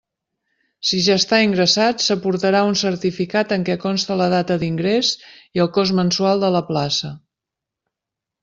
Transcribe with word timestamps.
Si 0.91 1.01
ja 1.07 1.17
està 1.21 1.39
ingressat, 1.47 2.01
s'aportarà 2.05 2.61
un 2.71 2.79
certificat 2.81 3.53
en 3.57 3.67
què 3.67 3.77
conste 3.85 4.19
la 4.23 4.31
data 4.37 4.59
d'ingrés 4.65 5.13
i 5.59 5.65
el 5.67 5.73
cost 5.79 5.99
mensual 6.03 6.43
de 6.47 6.51
la 6.57 6.67
plaça. 6.75 7.13